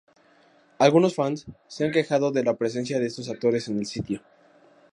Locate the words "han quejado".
1.85-2.31